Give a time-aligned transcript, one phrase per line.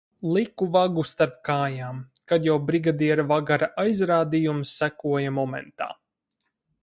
[0.35, 1.99] Liku vagu starp kājām,
[2.31, 5.91] kad jau brigadiera-vagara aizrādījums sekoja momentā.